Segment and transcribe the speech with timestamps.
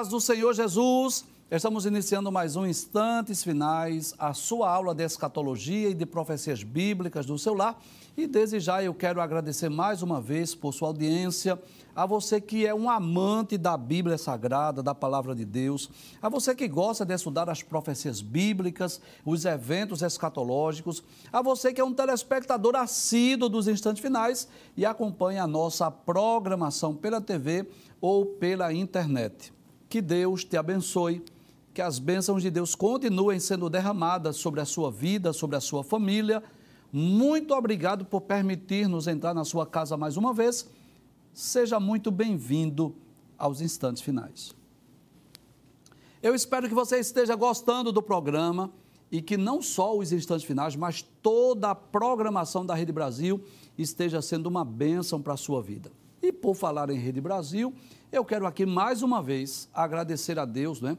[0.00, 1.26] Paz do Senhor Jesus.
[1.50, 7.26] Estamos iniciando mais um Instantes Finais, a sua aula de escatologia e de profecias bíblicas
[7.26, 7.78] do seu lar.
[8.16, 11.60] E desde já eu quero agradecer mais uma vez por sua audiência,
[11.94, 15.90] a você que é um amante da Bíblia Sagrada, da Palavra de Deus,
[16.22, 21.80] a você que gosta de estudar as profecias bíblicas, os eventos escatológicos, a você que
[21.80, 27.68] é um telespectador assíduo dos Instantes Finais e acompanha a nossa programação pela TV
[28.00, 29.59] ou pela internet.
[29.90, 31.20] Que Deus te abençoe
[31.74, 35.82] que as bênçãos de Deus continuem sendo derramadas sobre a sua vida, sobre a sua
[35.82, 36.44] família.
[36.92, 40.68] Muito obrigado por permitir-nos entrar na sua casa mais uma vez.
[41.34, 42.94] Seja muito bem-vindo
[43.36, 44.54] aos instantes finais.
[46.22, 48.70] Eu espero que você esteja gostando do programa
[49.10, 53.42] e que não só os instantes finais, mas toda a programação da Rede Brasil
[53.76, 55.90] esteja sendo uma bênção para a sua vida.
[56.22, 57.74] E por falar em Rede Brasil,
[58.12, 60.96] eu quero aqui mais uma vez agradecer a Deus, né?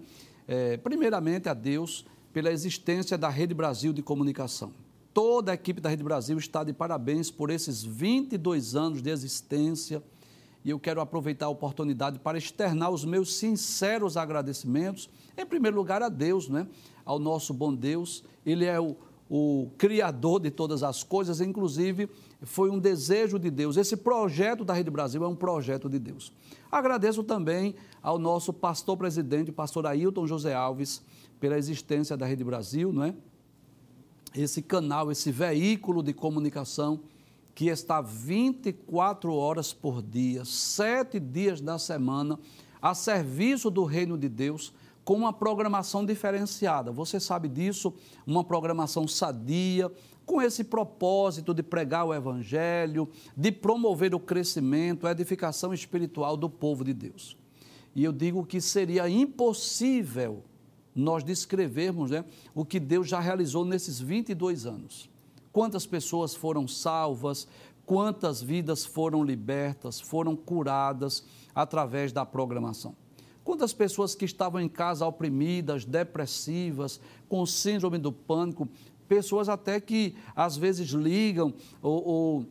[0.47, 4.73] é, primeiramente a Deus pela existência da Rede Brasil de Comunicação.
[5.13, 10.01] Toda a equipe da Rede Brasil está de parabéns por esses 22 anos de existência
[10.63, 16.03] e eu quero aproveitar a oportunidade para externar os meus sinceros agradecimentos, em primeiro lugar
[16.03, 16.67] a Deus, né?
[17.03, 18.23] ao nosso bom Deus.
[18.45, 18.95] Ele é o,
[19.33, 22.09] o Criador de todas as coisas, inclusive
[22.41, 23.77] foi um desejo de Deus.
[23.77, 26.33] Esse projeto da Rede Brasil é um projeto de Deus.
[26.69, 31.01] Agradeço também ao nosso pastor presidente, pastor Ailton José Alves,
[31.39, 33.15] pela existência da Rede Brasil, não é?
[34.35, 36.99] Esse canal, esse veículo de comunicação
[37.55, 42.37] que está 24 horas por dia, sete dias da semana,
[42.81, 46.91] a serviço do reino de Deus, com uma programação diferenciada.
[46.91, 47.93] Você sabe disso,
[48.25, 49.91] uma programação sadia,
[50.25, 56.49] com esse propósito de pregar o Evangelho, de promover o crescimento, a edificação espiritual do
[56.49, 57.35] povo de Deus.
[57.95, 60.43] E eu digo que seria impossível
[60.95, 62.23] nós descrevermos né,
[62.53, 65.09] o que Deus já realizou nesses 22 anos.
[65.51, 67.47] Quantas pessoas foram salvas,
[67.85, 72.95] quantas vidas foram libertas, foram curadas através da programação.
[73.43, 78.67] Quantas pessoas que estavam em casa oprimidas, depressivas, com síndrome do pânico,
[79.07, 82.45] pessoas até que às vezes ligam ou, ou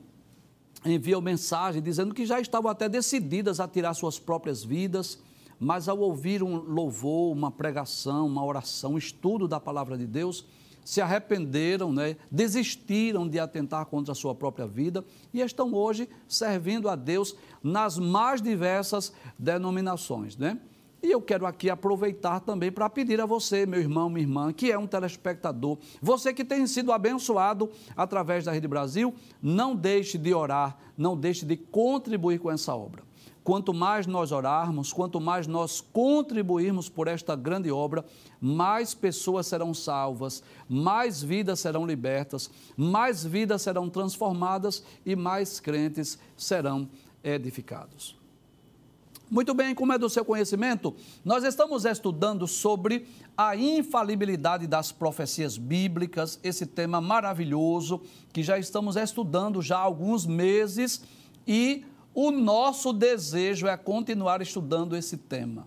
[0.85, 5.19] enviam mensagem dizendo que já estavam até decididas a tirar suas próprias vidas,
[5.59, 10.47] mas ao ouvir um louvor, uma pregação, uma oração, um estudo da palavra de Deus,
[10.85, 12.17] se arrependeram, né?
[12.31, 17.99] desistiram de atentar contra a sua própria vida e estão hoje servindo a Deus nas
[17.99, 20.37] mais diversas denominações.
[20.37, 20.59] Né?
[21.03, 24.71] E eu quero aqui aproveitar também para pedir a você, meu irmão, minha irmã, que
[24.71, 30.35] é um telespectador, você que tem sido abençoado através da Rede Brasil, não deixe de
[30.35, 33.03] orar, não deixe de contribuir com essa obra.
[33.43, 38.05] Quanto mais nós orarmos, quanto mais nós contribuirmos por esta grande obra,
[38.39, 46.19] mais pessoas serão salvas, mais vidas serão libertas, mais vidas serão transformadas e mais crentes
[46.37, 46.87] serão
[47.25, 48.20] edificados.
[49.31, 50.93] Muito bem, como é do seu conhecimento,
[51.25, 58.03] nós estamos estudando sobre a infalibilidade das profecias bíblicas, esse tema maravilhoso
[58.33, 61.03] que já estamos estudando já há alguns meses
[61.47, 65.65] e o nosso desejo é continuar estudando esse tema.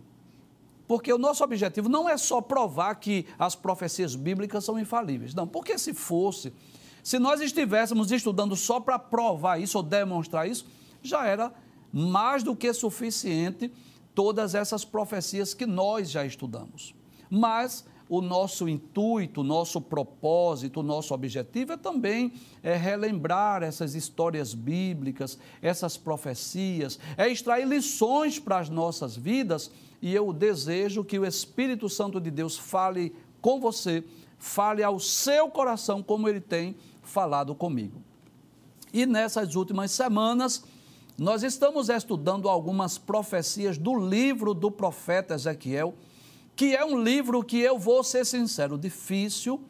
[0.85, 5.33] Porque o nosso objetivo não é só provar que as profecias bíblicas são infalíveis.
[5.33, 6.51] Não, porque se fosse,
[7.01, 10.65] se nós estivéssemos estudando só para provar isso ou demonstrar isso,
[11.01, 11.53] já era
[11.93, 13.71] mais do que suficiente
[14.15, 16.95] todas essas profecias que nós já estudamos.
[17.29, 23.95] Mas o nosso intuito, o nosso propósito, o nosso objetivo é também é relembrar essas
[23.95, 31.17] histórias bíblicas, essas profecias, é extrair lições para as nossas vidas e eu desejo que
[31.17, 34.03] o Espírito Santo de Deus fale com você,
[34.37, 38.01] fale ao seu coração como ele tem falado comigo.
[38.91, 40.63] E nessas últimas semanas,
[41.17, 45.93] nós estamos estudando algumas profecias do livro do profeta Ezequiel,
[46.55, 49.61] que é um livro que eu vou ser sincero, difícil,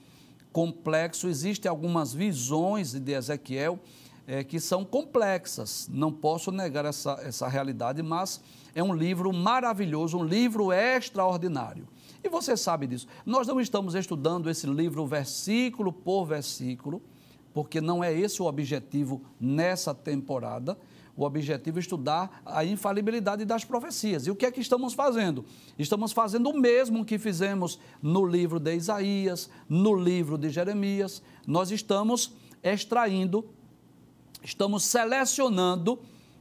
[0.54, 3.78] complexo, existem algumas visões de Ezequiel
[4.26, 8.40] é, que são complexas, não posso negar essa, essa realidade, mas
[8.74, 11.88] é um livro maravilhoso, um livro extraordinário.
[12.24, 13.06] E você sabe disso.
[13.26, 17.02] Nós não estamos estudando esse livro versículo por versículo,
[17.54, 20.78] porque não é esse o objetivo nessa temporada
[21.16, 24.26] o objetivo é estudar a infalibilidade das profecias.
[24.26, 25.46] E o que é que estamos fazendo?
[25.78, 31.22] Estamos fazendo o mesmo que fizemos no livro de Isaías, no livro de Jeremias.
[31.46, 32.34] Nós estamos
[32.64, 33.46] extraindo,
[34.42, 36.00] estamos selecionando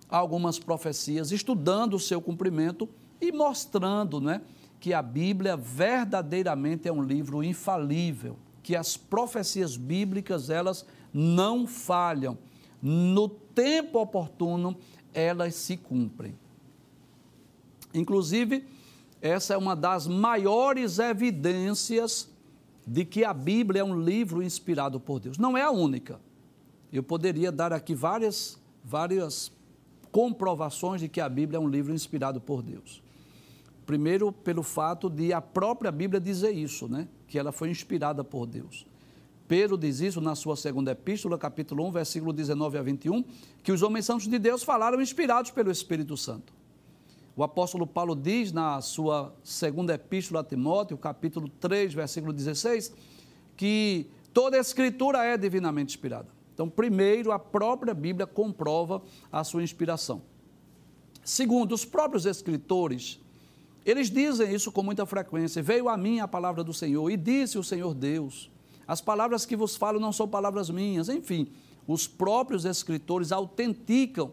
[0.09, 2.89] algumas profecias, estudando o seu cumprimento
[3.21, 4.41] e mostrando né,
[4.81, 12.39] que a Bíblia verdadeiramente é um livro infalível, que as profecias bíblicas elas não falham.
[12.81, 14.77] No tempo oportuno,
[15.13, 16.35] elas se cumprem.
[17.95, 18.67] Inclusive,
[19.21, 22.29] essa é uma das maiores evidências
[22.87, 25.39] de que a Bíblia é um livro inspirado por Deus.
[25.39, 26.21] Não é a única.
[26.93, 29.53] Eu poderia dar aqui várias, várias
[30.11, 33.03] comprovações de que a Bíblia é um livro inspirado por Deus.
[33.87, 37.09] Primeiro, pelo fato de a própria Bíblia dizer isso, né?
[37.27, 38.87] Que ela foi inspirada por Deus.
[39.53, 43.23] Pedro diz isso na sua segunda epístola, capítulo 1, versículo 19 a 21,
[43.63, 46.55] que os homens santos de Deus falaram inspirados pelo Espírito Santo.
[47.37, 52.95] O apóstolo Paulo diz na sua segunda epístola a Timóteo, capítulo 3, versículo 16,
[53.55, 56.29] que toda a escritura é divinamente inspirada.
[56.55, 60.23] Então, primeiro, a própria Bíblia comprova a sua inspiração.
[61.23, 63.21] Segundo, os próprios escritores,
[63.85, 65.63] eles dizem isso com muita frequência.
[65.63, 68.51] Veio a mim a palavra do Senhor e disse o Senhor Deus.
[68.87, 71.09] As palavras que vos falo não são palavras minhas.
[71.09, 71.49] Enfim,
[71.87, 74.33] os próprios escritores autenticam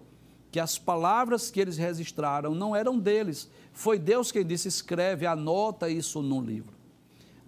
[0.52, 3.50] que as palavras que eles registraram não eram deles.
[3.72, 6.74] Foi Deus quem disse: escreve, anota isso num livro.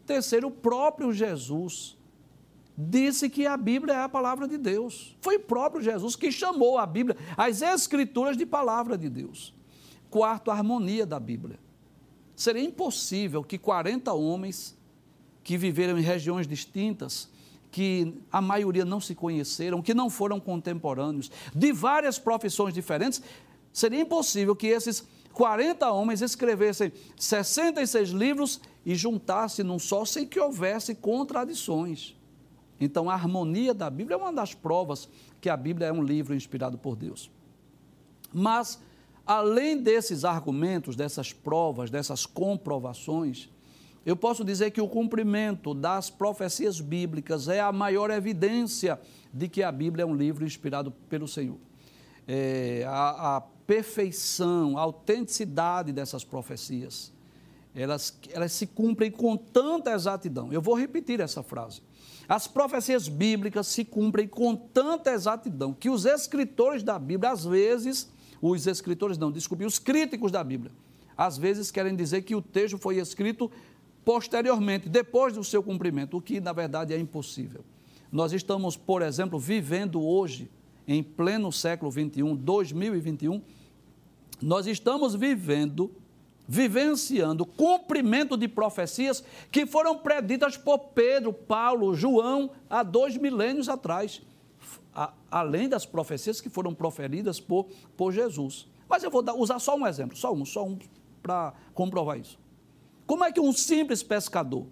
[0.05, 1.97] Terceiro, o próprio Jesus
[2.77, 5.15] disse que a Bíblia é a palavra de Deus.
[5.21, 9.53] Foi o próprio Jesus que chamou a Bíblia, as Escrituras, de palavra de Deus.
[10.09, 11.59] Quarto, a harmonia da Bíblia.
[12.35, 14.75] Seria impossível que 40 homens
[15.43, 17.29] que viveram em regiões distintas,
[17.71, 23.21] que a maioria não se conheceram, que não foram contemporâneos, de várias profissões diferentes,
[23.71, 30.39] seria impossível que esses 40 homens escrevessem 66 livros e juntassem num só sem que
[30.39, 32.15] houvesse contradições.
[32.79, 35.07] Então, a harmonia da Bíblia é uma das provas
[35.39, 37.29] que a Bíblia é um livro inspirado por Deus.
[38.33, 38.81] Mas,
[39.25, 43.49] além desses argumentos, dessas provas, dessas comprovações,
[44.05, 48.99] eu posso dizer que o cumprimento das profecias bíblicas é a maior evidência
[49.31, 51.57] de que a Bíblia é um livro inspirado pelo Senhor.
[52.27, 57.13] É, a, a, perfeição, a autenticidade dessas profecias,
[57.73, 60.51] elas, elas se cumprem com tanta exatidão.
[60.51, 61.81] Eu vou repetir essa frase.
[62.27, 68.09] As profecias bíblicas se cumprem com tanta exatidão que os escritores da Bíblia, às vezes,
[68.41, 70.71] os escritores não, desculpe, os críticos da Bíblia,
[71.17, 73.51] às vezes querem dizer que o texto foi escrito
[74.03, 77.63] posteriormente, depois do seu cumprimento, o que na verdade é impossível.
[78.11, 80.49] Nós estamos, por exemplo, vivendo hoje,
[80.87, 83.41] em pleno século 21, 2021,
[84.41, 85.91] nós estamos vivendo,
[86.47, 94.21] vivenciando cumprimento de profecias que foram preditas por Pedro, Paulo, João há dois milênios atrás,
[95.29, 98.67] além das profecias que foram proferidas por, por Jesus.
[98.89, 100.77] Mas eu vou dar, usar só um exemplo, só um, só um
[101.21, 102.37] para comprovar isso.
[103.11, 104.67] Como é que um simples pescador,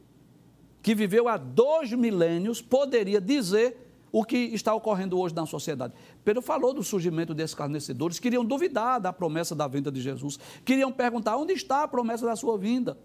[0.81, 3.75] que viveu há dois milênios, poderia dizer
[4.13, 5.93] o que está ocorrendo hoje na sociedade?
[6.23, 10.89] Pedro falou do surgimento de escarnecedores, queriam duvidar da promessa da vinda de Jesus, queriam
[10.89, 12.97] perguntar onde está a promessa da sua vinda.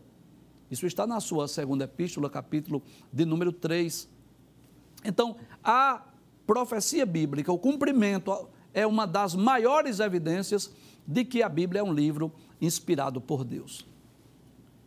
[0.70, 2.80] Isso está na sua segunda epístola, capítulo
[3.12, 4.08] de número 3.
[5.04, 6.00] Então, a
[6.46, 10.72] profecia bíblica, o cumprimento, é uma das maiores evidências
[11.04, 13.92] de que a Bíblia é um livro inspirado por Deus.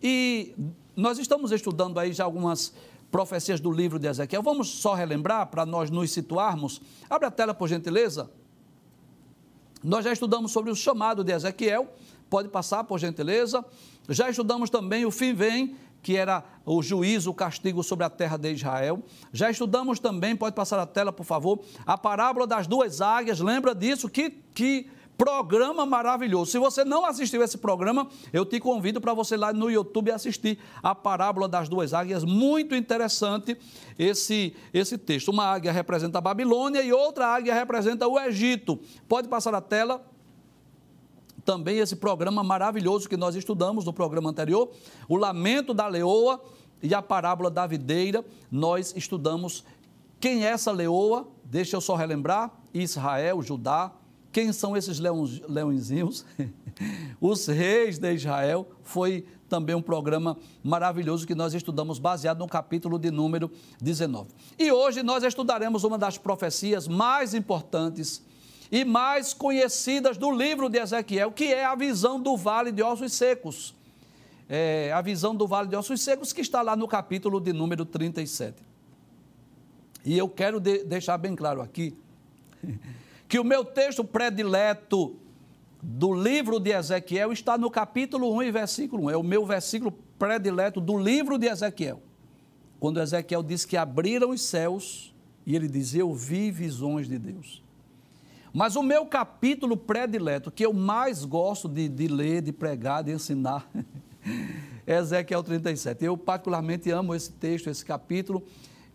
[0.01, 0.56] E
[0.96, 2.74] nós estamos estudando aí já algumas
[3.12, 4.44] profecias do livro de Ezequiel.
[4.44, 6.82] Vamos só relembrar para nós nos situarmos.
[7.10, 8.30] Abre a tela, por gentileza.
[9.84, 11.88] Nós já estudamos sobre o chamado de Ezequiel.
[12.30, 13.63] Pode passar, por gentileza.
[14.10, 18.38] Já estudamos também o fim vem, que era o juízo, o castigo sobre a terra
[18.38, 19.04] de Israel.
[19.32, 23.39] Já estudamos também, pode passar a tela, por favor, a parábola das duas águias.
[23.39, 24.10] Lembra disso?
[24.10, 26.52] Que, que Programa maravilhoso.
[26.52, 30.60] Se você não assistiu esse programa, eu te convido para você lá no YouTube assistir
[30.84, 32.24] a parábola das duas águias.
[32.24, 33.58] Muito interessante
[33.98, 35.30] esse, esse texto.
[35.30, 38.80] Uma águia representa a Babilônia e outra águia representa o Egito.
[39.08, 40.06] Pode passar a tela
[41.44, 44.70] também esse programa maravilhoso que nós estudamos no programa anterior,
[45.08, 46.42] o Lamento da Leoa
[46.84, 48.24] e a parábola da videira.
[48.52, 49.64] Nós estudamos
[50.20, 53.94] quem é essa leoa, deixa eu só relembrar: Israel, Judá,
[54.38, 56.24] quem são esses leões, leõezinhos?
[57.20, 58.70] Os reis de Israel.
[58.84, 63.50] Foi também um programa maravilhoso que nós estudamos, baseado no capítulo de número
[63.82, 64.29] 19.
[64.60, 68.24] E hoje nós estudaremos uma das profecias mais importantes
[68.72, 73.13] e mais conhecidas do livro de Ezequiel, que é a visão do vale de ossos
[73.13, 73.74] secos.
[74.48, 77.84] É, a visão do vale de ossos secos, que está lá no capítulo de número
[77.84, 78.56] 37.
[80.06, 81.98] E eu quero de, deixar bem claro aqui
[83.28, 85.16] que o meu texto predileto
[85.82, 89.10] do livro de Ezequiel está no capítulo 1 e versículo 1.
[89.12, 92.02] É o meu versículo predileto do livro de Ezequiel.
[92.80, 95.14] Quando Ezequiel diz que abriram os céus
[95.46, 97.64] e ele diz: Eu vi visões de Deus.
[98.54, 103.12] Mas o meu capítulo predileto, que eu mais gosto de, de ler, de pregar, de
[103.12, 103.70] ensinar,
[104.86, 106.04] é Ezequiel 37.
[106.04, 108.44] Eu, particularmente, amo esse texto, esse capítulo,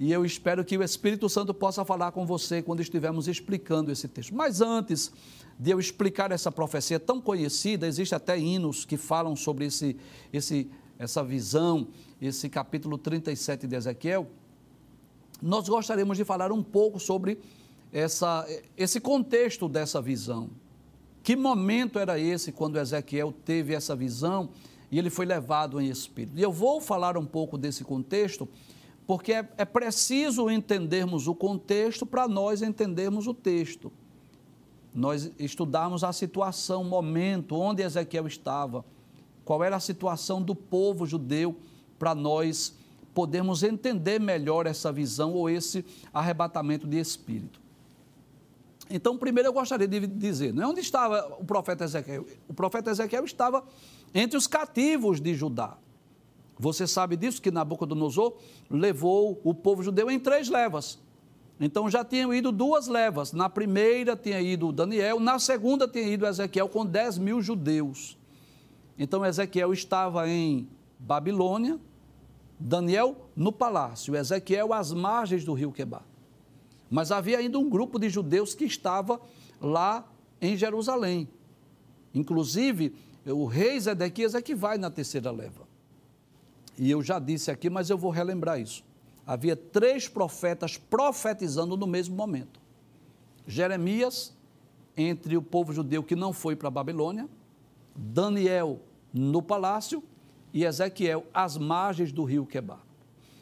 [0.03, 4.09] e eu espero que o Espírito Santo possa falar com você quando estivermos explicando esse
[4.09, 4.35] texto.
[4.35, 5.13] Mas antes
[5.57, 9.97] de eu explicar essa profecia tão conhecida, existe até hinos que falam sobre esse,
[10.33, 10.69] esse,
[10.99, 11.87] essa visão,
[12.21, 14.27] esse capítulo 37 de Ezequiel.
[15.41, 17.39] Nós gostaríamos de falar um pouco sobre
[17.93, 18.45] essa,
[18.77, 20.51] esse contexto dessa visão.
[21.23, 24.49] Que momento era esse quando Ezequiel teve essa visão
[24.91, 26.37] e ele foi levado em espírito?
[26.37, 28.49] E eu vou falar um pouco desse contexto,
[29.07, 33.91] porque é, é preciso entendermos o contexto para nós entendermos o texto.
[34.95, 38.85] Nós estudarmos a situação, o momento, onde Ezequiel estava,
[39.45, 41.57] qual era a situação do povo judeu,
[41.99, 42.75] para nós
[43.15, 47.61] podermos entender melhor essa visão ou esse arrebatamento de espírito.
[48.91, 52.27] Então, primeiro eu gostaria de dizer, é onde estava o profeta Ezequiel?
[52.49, 53.65] O profeta Ezequiel estava
[54.15, 55.79] entre os cativos de Judá.
[56.63, 58.35] Você sabe disso, que Nabucodonosor
[58.71, 60.97] levou o povo judeu em três levas.
[61.59, 63.33] Então já tinham ido duas levas.
[63.33, 68.17] Na primeira tinha ido Daniel, na segunda tinha ido Ezequiel com 10 mil judeus.
[68.97, 70.69] Então Ezequiel estava em
[71.01, 71.81] Babilônia,
[72.61, 76.05] Daniel no palácio, Ezequiel às margens do rio Quebar.
[76.89, 79.21] Mas havia ainda um grupo de judeus que estava
[79.61, 80.09] lá
[80.41, 81.29] em Jerusalém.
[82.15, 82.95] Inclusive,
[83.27, 85.62] o rei Zedequias é que vai na terceira leva.
[86.79, 88.85] E eu já disse aqui, mas eu vou relembrar isso.
[89.27, 92.61] Havia três profetas profetizando no mesmo momento:
[93.47, 94.35] Jeremias,
[94.97, 97.29] entre o povo judeu que não foi para a Babilônia,
[97.95, 98.81] Daniel
[99.13, 100.03] no palácio
[100.53, 102.81] e Ezequiel às margens do rio Quebar.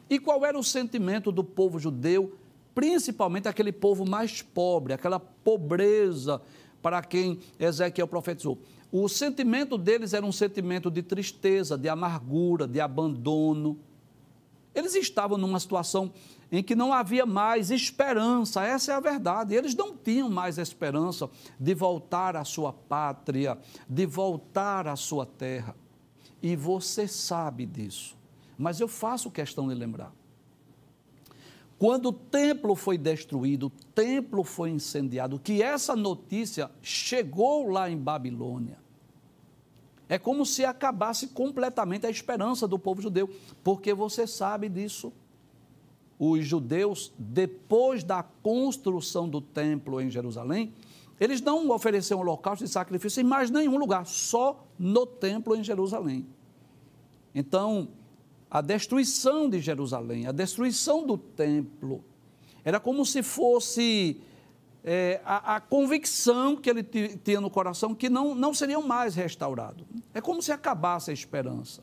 [0.09, 2.37] E qual era o sentimento do povo judeu
[2.73, 6.41] principalmente aquele povo mais pobre, aquela pobreza
[6.81, 8.59] para quem Ezequiel profetizou.
[8.91, 13.79] O sentimento deles era um sentimento de tristeza, de amargura, de abandono.
[14.75, 16.11] Eles estavam numa situação
[16.51, 19.55] em que não havia mais esperança, essa é a verdade.
[19.55, 23.57] Eles não tinham mais esperança de voltar à sua pátria,
[23.87, 25.75] de voltar à sua terra.
[26.41, 28.17] E você sabe disso.
[28.57, 30.11] Mas eu faço questão de lembrar.
[31.81, 37.97] Quando o templo foi destruído, o templo foi incendiado, que essa notícia chegou lá em
[37.97, 38.77] Babilônia.
[40.07, 43.27] É como se acabasse completamente a esperança do povo judeu,
[43.63, 45.11] porque você sabe disso.
[46.19, 50.75] Os judeus, depois da construção do templo em Jerusalém,
[51.19, 56.27] eles não ofereciam holocausto e sacrifício em mais nenhum lugar, só no templo em Jerusalém.
[57.33, 57.87] Então,
[58.51, 62.03] a destruição de Jerusalém, a destruição do templo.
[62.65, 64.19] Era como se fosse
[64.83, 69.85] é, a, a, convicção que ele tinha no coração que não, não seriam mais restaurados.
[70.13, 71.81] É como se acabasse a esperança.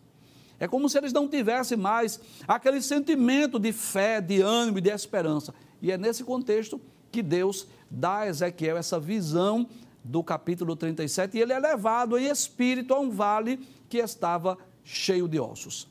[0.60, 4.90] É como se eles não tivessem mais aquele sentimento de fé, de ânimo e de
[4.90, 5.54] esperança.
[5.80, 6.78] E é nesse contexto
[7.10, 9.66] que Deus dá a Ezequiel essa visão
[10.04, 13.58] do capítulo 37 e ele é levado em espírito a um vale
[13.88, 15.88] que estava cheio de ossos.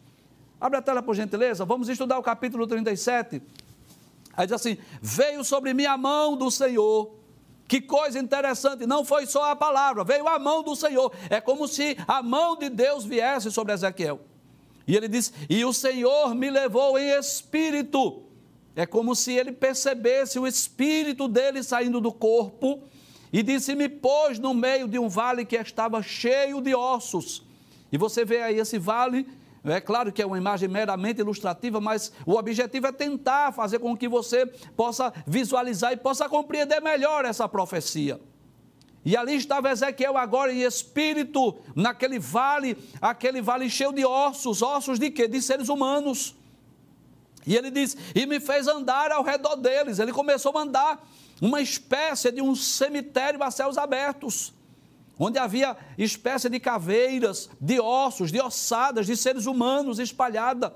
[0.60, 1.66] Abre a tela, por gentileza.
[1.66, 3.42] Vamos estudar o capítulo 37.
[4.36, 7.16] Aí diz assim: Veio sobre mim a mão do Senhor.
[7.68, 11.12] Que coisa interessante, não foi só a palavra, veio a mão do Senhor.
[11.30, 14.22] É como se a mão de Deus viesse sobre Ezequiel.
[14.88, 18.24] E ele diz: E o Senhor me levou em espírito.
[18.76, 22.82] É como se ele percebesse o espírito dele saindo do corpo
[23.34, 27.44] e disse: Me pôs no meio de um vale que estava cheio de ossos.
[27.92, 29.28] E você vê aí esse vale
[29.72, 33.96] é claro que é uma imagem meramente ilustrativa, mas o objetivo é tentar fazer com
[33.98, 34.46] que você
[34.76, 38.20] possa visualizar e possa compreender melhor essa profecia.
[39.04, 45.00] E ali estava Ezequiel agora em espírito, naquele vale, aquele vale cheio de ossos, ossos
[45.00, 45.28] de quê?
[45.28, 46.36] De seres humanos.
[47.46, 50.00] E ele diz: E me fez andar ao redor deles.
[50.00, 51.08] Ele começou a andar,
[51.42, 54.57] uma espécie de um cemitério a céus abertos
[55.20, 60.76] onde havia espécie de caveiras, de ossos, de ossadas, de seres humanos espalhada.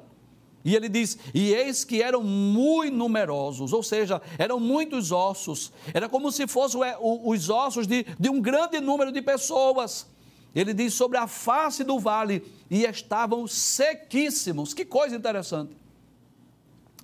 [0.64, 6.08] E ele diz: E eis que eram muito numerosos, ou seja, eram muitos ossos, era
[6.08, 10.08] como se fossem os ossos de, de um grande número de pessoas.
[10.54, 14.74] Ele diz sobre a face do vale, e estavam sequíssimos.
[14.74, 15.76] Que coisa interessante.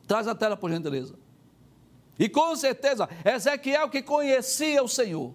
[0.06, 1.16] Traz a tela, por gentileza.
[2.20, 5.34] E com certeza, Ezequiel que conhecia o Senhor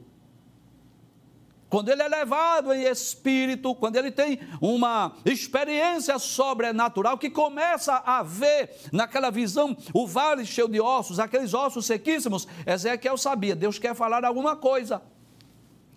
[1.73, 8.23] quando ele é levado em espírito, quando ele tem uma experiência sobrenatural que começa a
[8.23, 13.95] ver naquela visão o vale cheio de ossos, aqueles ossos sequíssimos, Ezequiel sabia, Deus quer
[13.95, 15.01] falar alguma coisa.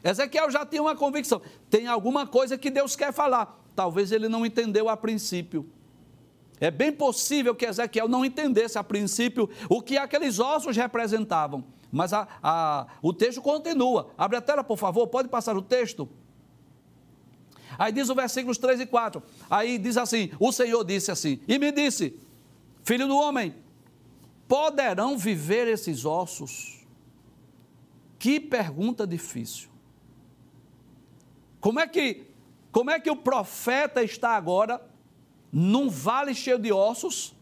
[0.01, 3.61] Ezequiel já tinha uma convicção, tem alguma coisa que Deus quer falar.
[3.75, 5.69] Talvez ele não entendeu a princípio.
[6.57, 11.65] É bem possível que Ezequiel não entendesse a princípio o que aqueles ossos representavam.
[11.95, 14.11] Mas a, a, o texto continua.
[14.17, 16.09] Abre a tela, por favor, pode passar o texto.
[17.79, 19.23] Aí diz o versículos 3 e 4.
[19.49, 22.19] Aí diz assim: O Senhor disse assim, e me disse:
[22.83, 23.55] Filho do homem,
[24.45, 26.85] poderão viver esses ossos?
[28.19, 29.69] Que pergunta difícil.
[31.61, 32.25] Como é que,
[32.73, 34.85] como é que o profeta está agora
[35.49, 37.34] num vale cheio de ossos?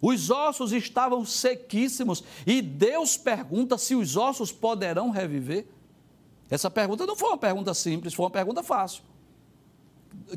[0.00, 5.66] Os ossos estavam sequíssimos e Deus pergunta se os ossos poderão reviver.
[6.48, 9.02] Essa pergunta não foi uma pergunta simples, foi uma pergunta fácil.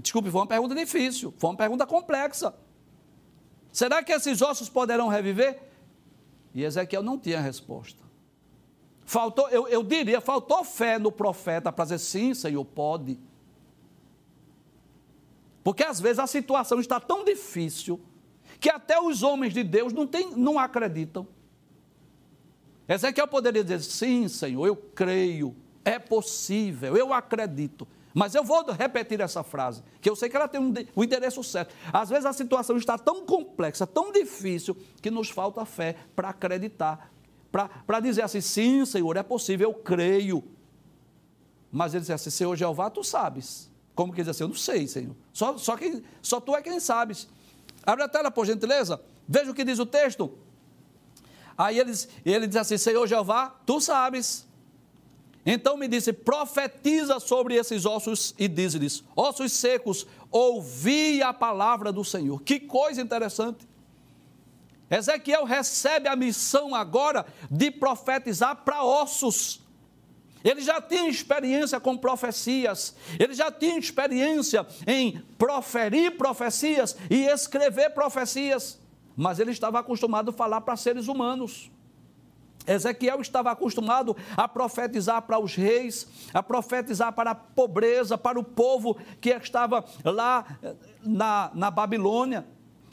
[0.01, 2.53] Desculpe, foi uma pergunta difícil, foi uma pergunta complexa.
[3.72, 5.60] Será que esses ossos poderão reviver?
[6.53, 8.03] E Ezequiel não tinha resposta.
[9.05, 13.20] Faltou, eu, eu diria, faltou fé no profeta para dizer sim, Senhor, pode.
[15.63, 18.00] Porque às vezes a situação está tão difícil
[18.63, 21.27] que até os homens de Deus não, tem, não acreditam.
[22.88, 25.53] Ezequiel poderia dizer: sim, Senhor, eu creio,
[25.84, 27.86] é possível, eu acredito.
[28.13, 31.43] Mas eu vou repetir essa frase, que eu sei que ela tem um, o endereço
[31.43, 31.75] certo.
[31.91, 37.11] Às vezes a situação está tão complexa, tão difícil, que nos falta fé para acreditar,
[37.51, 40.42] para dizer assim: sim, Senhor, é possível, eu creio.
[41.70, 43.70] Mas ele diz assim: Senhor Jeová, tu sabes.
[43.94, 44.46] Como que diz assim?
[44.46, 45.14] Eu não sei, Senhor.
[45.33, 45.75] Só, só,
[46.22, 47.27] só tu é quem sabes.
[47.85, 49.01] Abre a tela, por gentileza.
[49.27, 50.37] Veja o que diz o texto.
[51.57, 51.91] Aí ele,
[52.25, 54.48] ele diz assim: Senhor Jeová, tu sabes.
[55.46, 62.03] Então me disse: profetiza sobre esses ossos e diz-lhes: ossos secos, ouvi a palavra do
[62.03, 62.41] Senhor.
[62.41, 63.67] Que coisa interessante.
[64.89, 69.63] Ezequiel recebe a missão agora de profetizar para ossos.
[70.44, 77.92] Ele já tinha experiência com profecias, ele já tinha experiência em proferir profecias e escrever
[77.92, 78.79] profecias,
[79.16, 81.72] mas ele estava acostumado a falar para seres humanos.
[82.66, 88.44] Ezequiel estava acostumado a profetizar para os reis, a profetizar para a pobreza, para o
[88.44, 92.46] povo que estava lá eh, na, na Babilônia.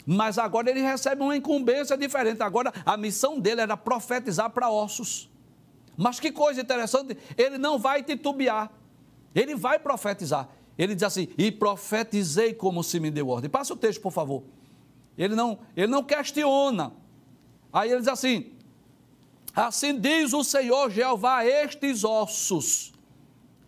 [0.05, 2.41] Mas agora ele recebe uma incumbência diferente.
[2.41, 5.30] Agora a missão dele era profetizar para ossos.
[6.01, 8.71] Mas que coisa interessante, ele não vai titubear,
[9.35, 10.49] ele vai profetizar.
[10.75, 13.51] Ele diz assim: E profetizei como se me deu ordem.
[13.51, 14.41] Passa o texto, por favor.
[15.15, 16.91] Ele não, ele não questiona.
[17.71, 18.51] Aí ele diz assim:
[19.55, 22.93] Assim diz o Senhor Jeová estes ossos: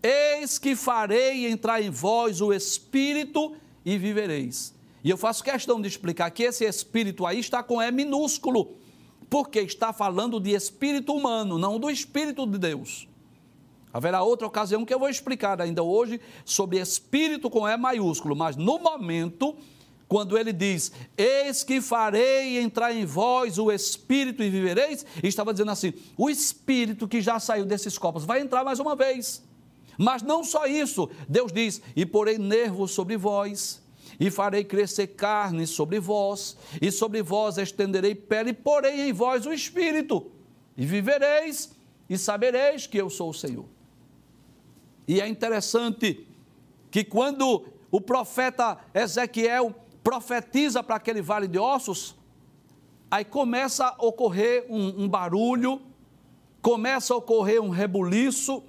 [0.02, 4.74] Eis que farei entrar em vós o espírito e vivereis.
[5.04, 8.76] E eu faço questão de explicar que esse espírito aí está com E minúsculo
[9.34, 13.08] porque está falando de espírito humano, não do espírito de Deus.
[13.92, 18.56] Haverá outra ocasião que eu vou explicar ainda hoje sobre espírito com E maiúsculo, mas
[18.56, 19.56] no momento,
[20.08, 25.72] quando ele diz: Eis que farei entrar em vós o espírito e vivereis, estava dizendo
[25.72, 29.44] assim: o espírito que já saiu desses corpos vai entrar mais uma vez.
[29.98, 33.83] Mas não só isso, Deus diz: E porei nervos sobre vós
[34.24, 39.46] e farei crescer carne sobre vós, e sobre vós estenderei pele, e porei em vós
[39.46, 40.32] o espírito,
[40.78, 41.76] e vivereis,
[42.10, 43.66] e sabereis que eu sou o Senhor.
[45.06, 46.26] E é interessante
[46.90, 52.16] que quando o profeta Ezequiel profetiza para aquele vale de ossos,
[53.12, 55.82] aí começa a ocorrer um, um barulho,
[56.62, 58.64] começa a ocorrer um rebuliço,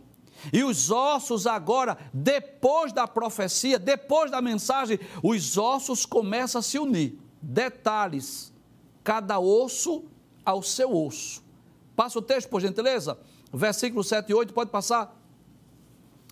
[0.52, 6.78] e os ossos agora, depois da profecia, depois da mensagem, os ossos começam a se
[6.78, 7.18] unir.
[7.40, 8.52] Detalhes:
[9.02, 10.04] cada osso
[10.44, 11.42] ao seu osso.
[11.96, 13.18] Passa o texto, por gentileza.
[13.52, 15.16] Versículo 7 e 8, pode passar.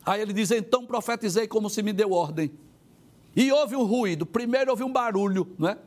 [0.05, 2.53] Aí ele diz: Então profetizei como se me deu ordem.
[3.35, 4.27] E houve um ruído.
[4.27, 5.79] Primeiro houve um barulho, não é?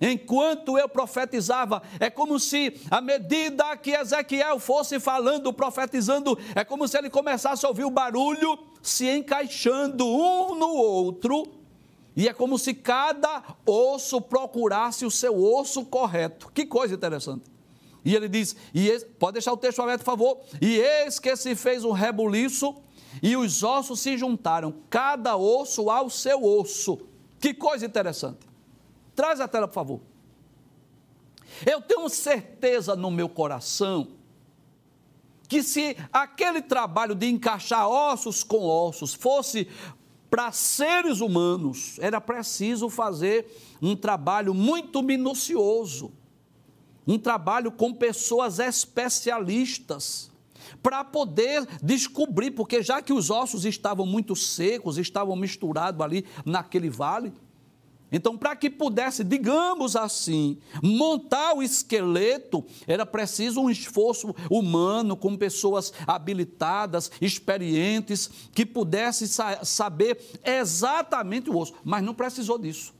[0.00, 6.86] Enquanto eu profetizava, é como se, à medida que Ezequiel fosse falando, profetizando, é como
[6.88, 11.46] se ele começasse a ouvir o barulho se encaixando um no outro,
[12.16, 16.50] e é como se cada osso procurasse o seu osso correto.
[16.52, 17.44] Que coisa interessante.
[18.04, 20.40] E ele diz, e pode deixar o texto aberto, por favor.
[20.60, 22.74] E eis que se fez um rebuliço,
[23.22, 26.98] e os ossos se juntaram, cada osso ao seu osso.
[27.40, 28.53] Que coisa interessante.
[29.14, 30.00] Traz a tela, por favor.
[31.64, 34.08] Eu tenho certeza no meu coração
[35.48, 39.68] que se aquele trabalho de encaixar ossos com ossos fosse
[40.30, 43.46] para seres humanos, era preciso fazer
[43.80, 46.12] um trabalho muito minucioso,
[47.06, 50.32] um trabalho com pessoas especialistas
[50.82, 56.90] para poder descobrir, porque já que os ossos estavam muito secos, estavam misturados ali naquele
[56.90, 57.32] vale,
[58.14, 65.36] então, para que pudesse, digamos assim, montar o esqueleto, era preciso um esforço humano, com
[65.36, 69.26] pessoas habilitadas, experientes, que pudessem
[69.64, 71.74] saber exatamente o osso.
[71.82, 72.94] Mas não precisou disso.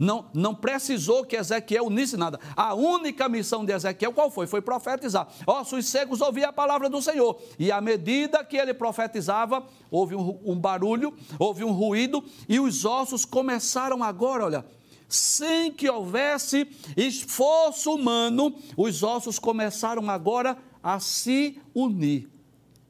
[0.00, 2.40] Não, não precisou que Ezequiel unisse nada.
[2.56, 4.46] A única missão de Ezequiel qual foi?
[4.46, 5.28] Foi profetizar.
[5.46, 7.38] Ossos secos ouviam a palavra do Senhor.
[7.58, 12.86] E à medida que ele profetizava, houve um, um barulho, houve um ruído, e os
[12.86, 14.64] ossos começaram agora, olha,
[15.06, 22.26] sem que houvesse esforço humano, os ossos começaram agora a se unir,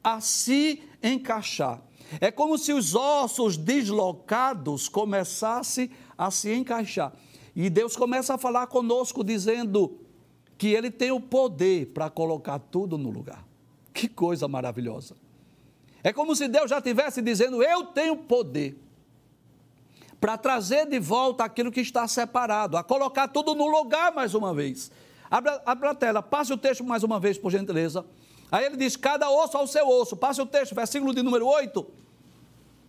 [0.00, 1.82] a se encaixar.
[2.20, 5.90] É como se os ossos deslocados começassem
[6.20, 7.14] a se encaixar.
[7.56, 9.98] E Deus começa a falar conosco dizendo
[10.58, 13.42] que Ele tem o poder para colocar tudo no lugar.
[13.94, 15.16] Que coisa maravilhosa.
[16.04, 18.78] É como se Deus já estivesse dizendo: Eu tenho poder
[20.20, 24.52] para trazer de volta aquilo que está separado, a colocar tudo no lugar mais uma
[24.52, 24.92] vez.
[25.30, 28.04] Abra, abra a tela, passe o texto mais uma vez, por gentileza.
[28.52, 30.14] Aí ele diz: Cada osso ao seu osso.
[30.18, 31.86] Passe o texto, versículo de número 8.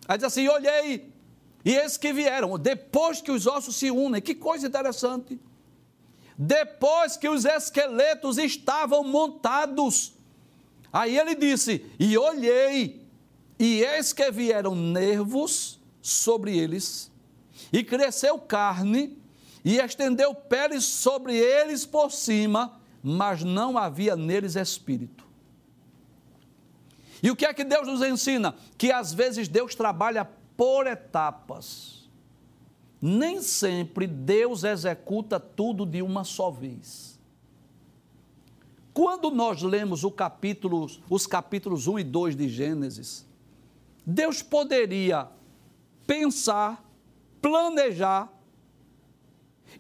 [0.06, 1.11] Aí diz assim: Olhei
[1.64, 5.40] e eis que vieram, depois que os ossos se unem, que coisa interessante.
[6.38, 10.14] Depois que os esqueletos estavam montados,
[10.92, 13.06] aí ele disse: E olhei,
[13.60, 17.12] e eis que vieram nervos sobre eles,
[17.72, 19.22] e cresceu carne,
[19.64, 25.24] e estendeu peles sobre eles por cima, mas não havia neles espírito.
[27.22, 28.56] E o que é que Deus nos ensina?
[28.80, 32.10] Que às vezes Deus trabalha por etapas.
[33.02, 37.20] Nem sempre Deus executa tudo de uma só vez.
[38.94, 43.26] Quando nós lemos capítulo, os capítulos 1 e 2 de Gênesis,
[44.06, 45.30] Deus poderia
[46.06, 46.84] pensar,
[47.42, 48.32] planejar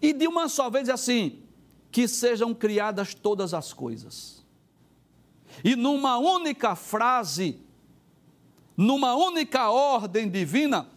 [0.01, 1.43] e de uma só vez assim,
[1.91, 4.45] que sejam criadas todas as coisas.
[5.63, 7.59] E numa única frase,
[8.75, 10.87] numa única ordem divina,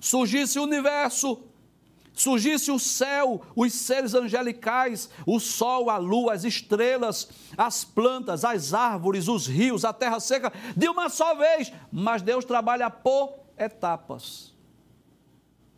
[0.00, 1.42] surgisse o universo,
[2.12, 8.74] surgisse o céu, os seres angelicais, o sol, a lua, as estrelas, as plantas, as
[8.74, 11.72] árvores, os rios, a terra seca, de uma só vez.
[11.90, 14.51] Mas Deus trabalha por etapas.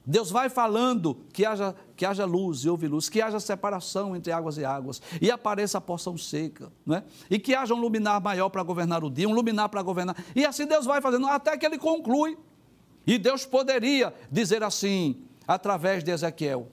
[0.07, 4.31] Deus vai falando que haja, que haja luz e houve luz, que haja separação entre
[4.31, 7.05] águas e águas, e apareça a porção seca, não é?
[7.31, 10.15] e que haja um luminar maior para governar o dia, um luminar para governar.
[10.37, 12.37] E assim Deus vai fazendo até que ele conclui.
[13.07, 16.69] E Deus poderia dizer assim, através de Ezequiel: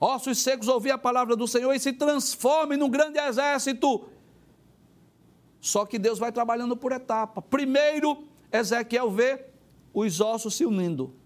[0.00, 4.08] Ossos secos ouvi a palavra do Senhor e se transformem num grande exército.
[5.60, 7.42] Só que Deus vai trabalhando por etapa.
[7.42, 9.44] Primeiro, Ezequiel vê
[9.92, 11.19] os ossos se unindo.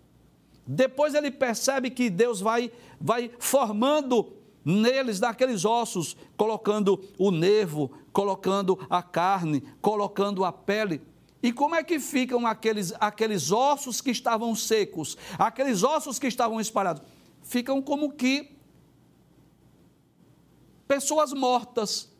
[0.66, 4.32] Depois ele percebe que Deus vai, vai formando
[4.64, 11.02] neles, naqueles ossos, colocando o nervo, colocando a carne, colocando a pele.
[11.42, 16.58] E como é que ficam aqueles, aqueles ossos que estavam secos, aqueles ossos que estavam
[16.58, 17.02] espalhados?
[17.42, 18.56] Ficam como que
[20.88, 22.10] pessoas mortas,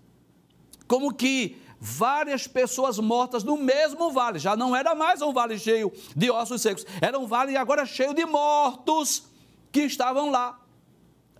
[0.86, 4.38] como que várias pessoas mortas no mesmo vale.
[4.38, 8.14] Já não era mais um vale cheio de ossos secos, era um vale agora cheio
[8.14, 9.24] de mortos
[9.70, 10.60] que estavam lá.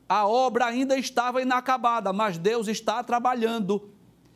[0.09, 3.91] A obra ainda estava inacabada, mas Deus está trabalhando.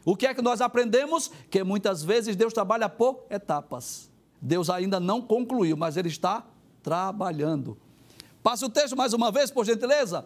[0.04, 1.30] O que é que nós aprendemos?
[1.50, 4.10] Que muitas vezes Deus trabalha por etapas.
[4.40, 6.44] Deus ainda não concluiu, mas Ele está
[6.82, 7.76] trabalhando.
[8.42, 10.24] Passa o texto mais uma vez, por gentileza.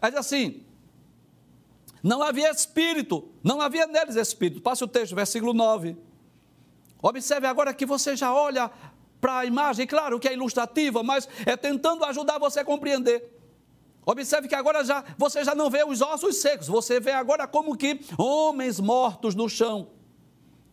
[0.00, 0.62] Diz assim:
[2.04, 4.60] não havia espírito, não havia neles espírito.
[4.60, 5.96] Passe o texto, versículo 9.
[7.02, 8.70] Observe agora que você já olha
[9.22, 13.32] para a imagem, claro que é ilustrativa, mas é tentando ajudar você a compreender.
[14.04, 17.74] Observe que agora já você já não vê os ossos secos, você vê agora como
[17.74, 19.88] que homens mortos no chão.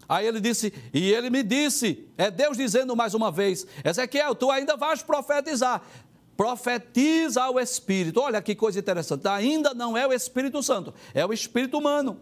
[0.10, 4.52] Aí ele disse, e ele me disse, é Deus dizendo mais uma vez: Ezequiel, tu
[4.52, 5.82] ainda vais profetizar
[6.36, 8.20] profetiza ao Espírito.
[8.20, 9.28] Olha que coisa interessante.
[9.28, 12.20] Ainda não é o Espírito Santo, é o Espírito humano.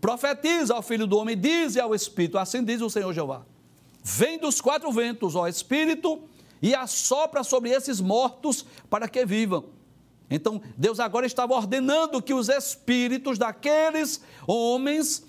[0.00, 3.42] Profetiza ao Filho do Homem, diz ao Espírito, assim diz o Senhor Jeová.
[4.02, 6.22] Vem dos quatro ventos, ó Espírito,
[6.62, 9.64] e assopra sobre esses mortos para que vivam.
[10.30, 15.24] Então, Deus agora estava ordenando que os espíritos daqueles homens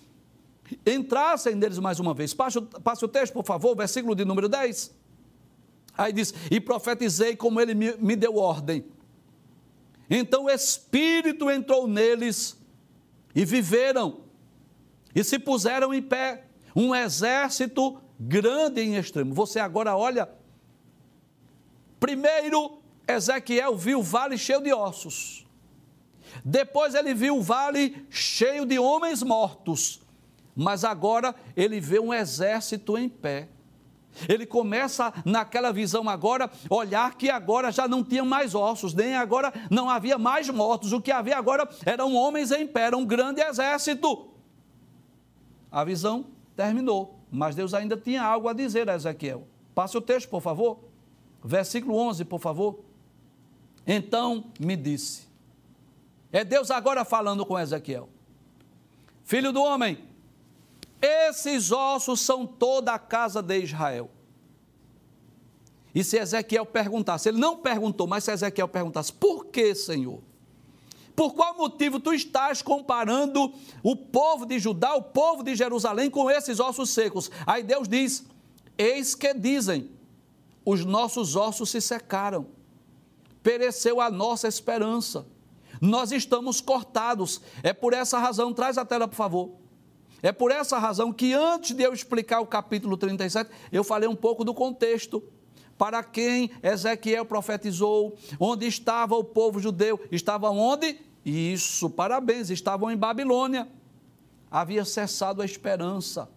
[0.85, 2.33] entrassem neles mais uma vez.
[2.33, 4.93] Passe, passe o texto, por favor, versículo de número 10.
[5.99, 8.85] Aí diz: E profetizei como ele me, me deu ordem.
[10.09, 12.57] Então o Espírito entrou neles
[13.35, 14.21] e viveram,
[15.13, 19.33] e se puseram em pé, um exército grande em extremo.
[19.33, 20.29] Você agora olha.
[21.99, 25.45] Primeiro, Ezequiel viu o vale cheio de ossos.
[26.45, 30.01] Depois ele viu o vale cheio de homens mortos.
[30.55, 33.49] Mas agora ele vê um exército em pé.
[34.27, 39.53] Ele começa naquela visão agora, olhar que agora já não tinha mais ossos, nem agora
[39.69, 40.91] não havia mais mortos.
[40.91, 44.29] O que havia agora eram homens em pé, era um grande exército.
[45.71, 49.47] A visão terminou, mas Deus ainda tinha algo a dizer a Ezequiel.
[49.75, 50.79] Passe o texto, por favor.
[51.43, 52.79] Versículo 11, por favor.
[53.85, 55.27] Então me disse.
[56.31, 58.09] É Deus agora falando com Ezequiel.
[59.23, 60.08] Filho do homem,
[61.01, 64.09] esses ossos são toda a casa de Israel.
[65.93, 70.21] E se Ezequiel perguntasse, ele não perguntou, mas se Ezequiel perguntasse, por que, Senhor?
[71.15, 73.51] Por qual motivo tu estás comparando
[73.83, 77.29] o povo de Judá, o povo de Jerusalém, com esses ossos secos?
[77.45, 78.25] Aí Deus diz:
[78.77, 79.91] Eis que dizem,
[80.63, 82.47] os nossos ossos se secaram,
[83.43, 85.25] pereceu a nossa esperança,
[85.81, 87.41] nós estamos cortados.
[87.63, 89.58] É por essa razão, traz a tela, por favor.
[90.21, 94.15] É por essa razão que antes de eu explicar o capítulo 37, eu falei um
[94.15, 95.23] pouco do contexto.
[95.77, 99.99] Para quem Ezequiel profetizou, onde estava o povo judeu?
[100.11, 100.99] Estava onde?
[101.25, 103.67] Isso, parabéns, estavam em Babilônia.
[104.51, 106.29] Havia cessado a esperança.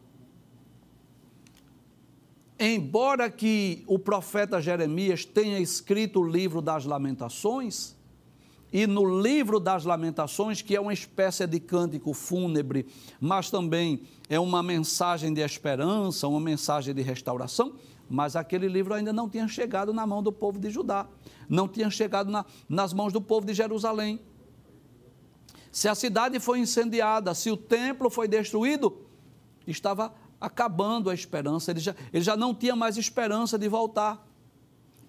[2.59, 7.97] Embora que o profeta Jeremias tenha escrito o livro das lamentações,
[8.73, 12.87] e no livro das Lamentações, que é uma espécie de cântico fúnebre,
[13.21, 17.75] mas também é uma mensagem de esperança, uma mensagem de restauração,
[18.09, 21.07] mas aquele livro ainda não tinha chegado na mão do povo de Judá,
[21.49, 24.21] não tinha chegado na, nas mãos do povo de Jerusalém.
[25.71, 29.07] Se a cidade foi incendiada, se o templo foi destruído,
[29.67, 34.27] estava acabando a esperança, ele já, ele já não tinha mais esperança de voltar.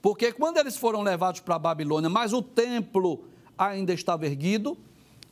[0.02, 3.26] Porque quando eles foram levados para a Babilônia, mas o templo
[3.58, 4.78] ainda estava erguido,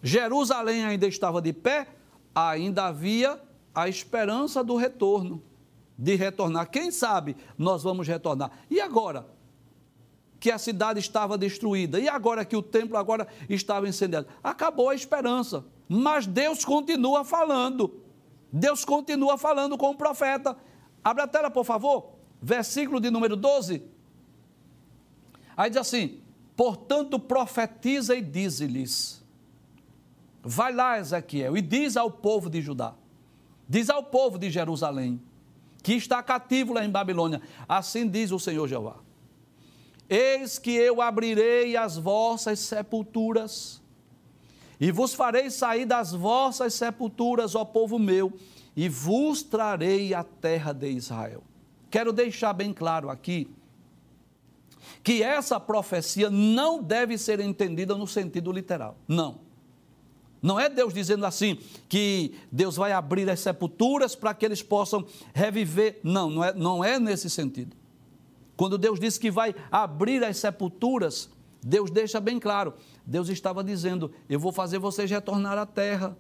[0.01, 1.87] Jerusalém ainda estava de pé,
[2.33, 3.39] ainda havia
[3.73, 5.41] a esperança do retorno,
[5.97, 6.69] de retornar.
[6.69, 8.51] Quem sabe nós vamos retornar.
[8.69, 9.27] E agora?
[10.39, 14.27] Que a cidade estava destruída, e agora que o templo agora estava incendiado.
[14.43, 18.01] Acabou a esperança, mas Deus continua falando.
[18.51, 20.57] Deus continua falando com o profeta.
[21.03, 22.13] Abre a tela, por favor.
[22.41, 23.83] Versículo de número 12.
[25.55, 26.21] Aí diz assim:
[26.61, 29.25] Portanto, profetiza e dize-lhes:
[30.43, 32.93] Vai lá, Ezequiel, e diz ao povo de Judá,
[33.67, 35.19] diz ao povo de Jerusalém,
[35.81, 38.97] que está cativo lá em Babilônia: Assim diz o Senhor Jeová:
[40.07, 43.81] Eis que eu abrirei as vossas sepulturas,
[44.79, 48.31] e vos farei sair das vossas sepulturas, ó povo meu,
[48.75, 51.41] e vos trarei a terra de Israel.
[51.89, 53.49] Quero deixar bem claro aqui
[55.03, 58.97] que essa profecia não deve ser entendida no sentido literal.
[59.07, 59.39] Não.
[60.41, 65.05] Não é Deus dizendo assim que Deus vai abrir as sepulturas para que eles possam
[65.33, 65.99] reviver.
[66.03, 67.75] Não, não é, não é nesse sentido.
[68.57, 71.29] Quando Deus diz que vai abrir as sepulturas,
[71.63, 72.73] Deus deixa bem claro.
[73.05, 76.17] Deus estava dizendo: Eu vou fazer vocês retornar à terra.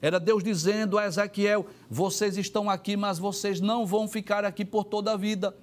[0.00, 4.84] Era Deus dizendo a Ezequiel: Vocês estão aqui, mas vocês não vão ficar aqui por
[4.84, 5.56] toda a vida.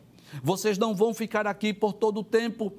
[0.44, 2.74] Vocês não vão ficar aqui por todo o tempo.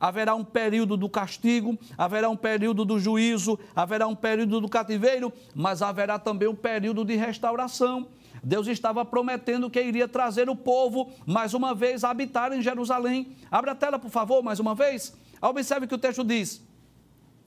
[0.00, 5.32] Haverá um período do castigo, haverá um período do juízo, haverá um período do cativeiro,
[5.54, 8.06] mas haverá também um período de restauração.
[8.42, 13.36] Deus estava prometendo que iria trazer o povo mais uma vez a habitar em Jerusalém.
[13.50, 15.16] Abra a tela, por favor, mais uma vez.
[15.42, 16.62] Observe que o texto diz: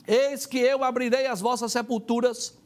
[0.05, 2.57] Eis que eu abrirei as vossas sepulturas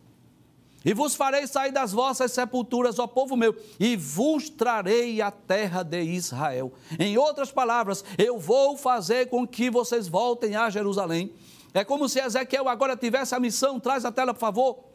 [0.85, 5.81] e vos farei sair das vossas sepulturas, ó povo meu, e vos trarei a terra
[5.81, 6.71] de Israel.
[6.99, 11.33] Em outras palavras, eu vou fazer com que vocês voltem a Jerusalém.
[11.73, 14.85] É como se Ezequiel agora tivesse a missão, traz a tela, por favor.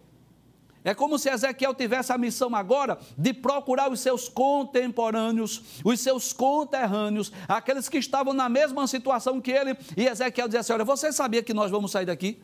[0.83, 6.33] É como se Ezequiel tivesse a missão agora de procurar os seus contemporâneos, os seus
[6.33, 9.77] conterrâneos, aqueles que estavam na mesma situação que ele.
[9.95, 12.41] E Ezequiel dizia assim: Olha, você sabia que nós vamos sair daqui?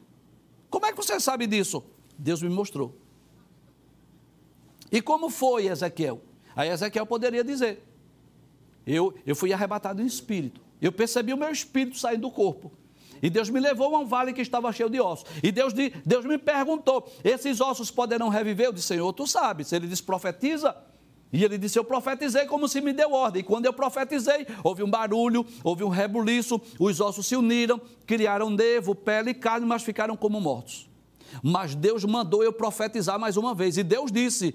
[0.68, 1.82] Como é que você sabe disso?
[2.18, 3.05] Deus me mostrou.
[4.90, 6.20] E como foi Ezequiel?
[6.54, 7.82] Aí Ezequiel poderia dizer:
[8.86, 10.60] eu, eu fui arrebatado em espírito.
[10.80, 12.70] Eu percebi o meu espírito sair do corpo.
[13.22, 15.28] E Deus me levou a um vale que estava cheio de ossos.
[15.42, 15.72] E Deus,
[16.04, 18.66] Deus me perguntou: esses ossos poderão reviver?
[18.66, 19.72] Eu disse: Senhor, tu sabes.
[19.72, 20.76] Ele disse: profetiza.
[21.32, 23.40] E ele disse: Eu profetizei como se me deu ordem.
[23.40, 28.48] E quando eu profetizei, houve um barulho, houve um rebuliço, os ossos se uniram, criaram
[28.48, 30.88] nevo, pele e carne, mas ficaram como mortos.
[31.42, 33.76] Mas Deus mandou eu profetizar mais uma vez.
[33.76, 34.54] E Deus disse: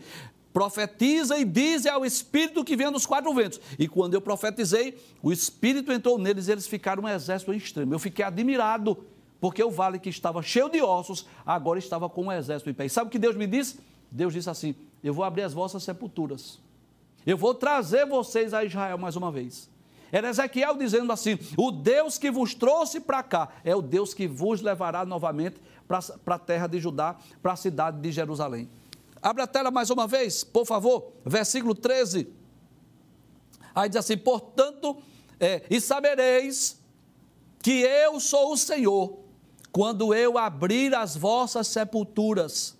[0.53, 3.59] Profetiza e diz ao Espírito que vem dos quatro ventos.
[3.79, 7.93] E quando eu profetizei, o Espírito entrou neles e eles ficaram um exército extremo.
[7.93, 8.97] Eu fiquei admirado,
[9.39, 12.85] porque o vale que estava cheio de ossos, agora estava com um exército em pé.
[12.85, 13.79] E sabe o que Deus me disse?
[14.11, 16.59] Deus disse assim: Eu vou abrir as vossas sepulturas.
[17.25, 19.70] Eu vou trazer vocês a Israel mais uma vez.
[20.11, 24.27] Era Ezequiel dizendo assim: O Deus que vos trouxe para cá é o Deus que
[24.27, 28.69] vos levará novamente para a terra de Judá, para a cidade de Jerusalém.
[29.21, 32.27] Abra a tela mais uma vez, por favor, versículo 13.
[33.73, 34.97] Aí diz assim: Portanto,
[35.39, 36.79] é, e sabereis
[37.61, 39.19] que eu sou o Senhor,
[39.71, 42.75] quando eu abrir as vossas sepulturas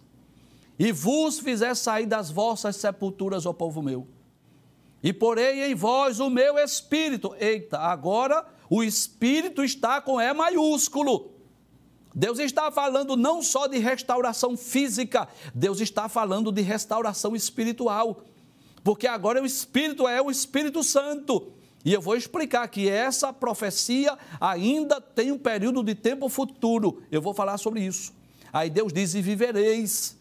[0.78, 4.08] e vos fizer sair das vossas sepulturas, ó povo meu.
[5.04, 7.36] E porei em vós o meu espírito.
[7.40, 11.32] Eita, agora o espírito está com E maiúsculo.
[12.14, 18.26] Deus está falando não só de restauração física, Deus está falando de restauração espiritual.
[18.84, 21.54] Porque agora o Espírito é o Espírito Santo.
[21.84, 27.02] E eu vou explicar que essa profecia ainda tem um período de tempo futuro.
[27.12, 28.14] Eu vou falar sobre isso.
[28.52, 30.18] Aí Deus diz: E vivereis,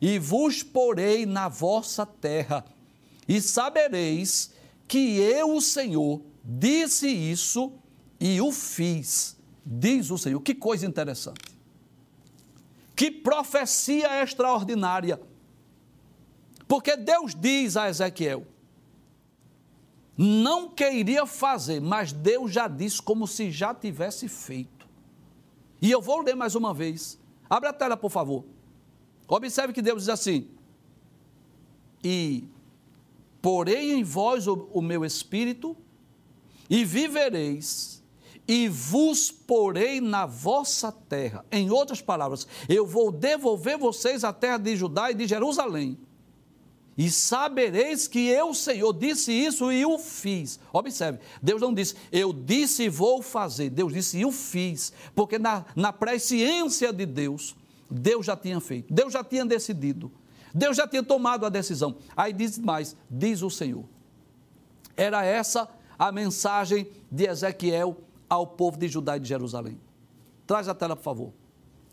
[0.00, 2.64] e vos porei na vossa terra,
[3.30, 4.52] e sabereis
[4.88, 7.72] que eu, o Senhor, disse isso
[8.18, 10.40] e o fiz diz o Senhor.
[10.40, 11.56] Que coisa interessante.
[12.96, 15.20] Que profecia extraordinária.
[16.66, 18.46] Porque Deus diz a Ezequiel:
[20.16, 24.88] não queria fazer, mas Deus já disse como se já tivesse feito.
[25.80, 27.18] E eu vou ler mais uma vez.
[27.48, 28.44] Abre a tela, por favor.
[29.26, 30.48] Observe que Deus diz assim:
[32.04, 32.44] E
[33.40, 35.76] porei em vós o, o meu espírito,
[36.68, 38.00] e vivereis
[38.50, 41.44] e vos porei na vossa terra.
[41.52, 45.96] Em outras palavras, eu vou devolver vocês a terra de Judá e de Jerusalém.
[46.98, 50.58] E sabereis que eu, Senhor, disse isso e o fiz.
[50.72, 53.70] Observe, Deus não disse, eu disse e vou fazer.
[53.70, 54.92] Deus disse e o fiz.
[55.14, 57.54] Porque na, na presciência de Deus,
[57.88, 60.10] Deus já tinha feito, Deus já tinha decidido,
[60.54, 61.96] Deus já tinha tomado a decisão.
[62.16, 63.84] Aí diz mais: diz o Senhor.
[64.96, 67.96] Era essa a mensagem de Ezequiel
[68.28, 69.80] ao povo de Judá e de Jerusalém.
[70.46, 71.32] Traz a tela, por favor.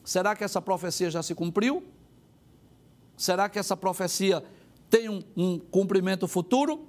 [0.04, 1.84] Será que essa profecia já se cumpriu?
[3.16, 4.44] Será que essa profecia
[4.90, 6.88] tem um, um cumprimento futuro?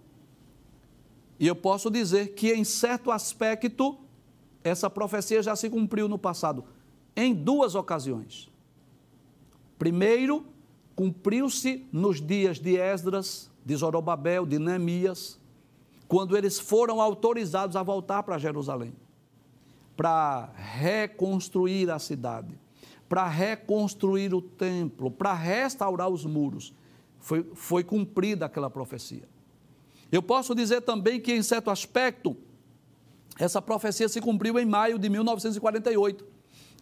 [1.41, 3.99] E eu posso dizer que, em certo aspecto,
[4.63, 6.65] essa profecia já se cumpriu no passado,
[7.17, 8.51] em duas ocasiões.
[9.79, 10.47] Primeiro,
[10.99, 15.39] cumpriu-se nos dias de Esdras, de Zorobabel, de Neemias,
[16.09, 18.93] quando eles foram autorizados a voltar para Jerusalém
[19.97, 22.59] para reconstruir a cidade,
[23.09, 26.75] para reconstruir o templo, para restaurar os muros.
[27.21, 29.29] Foi, foi cumprida aquela profecia.
[30.11, 32.37] Eu posso dizer também que, em certo aspecto,
[33.39, 36.25] essa profecia se cumpriu em maio de 1948,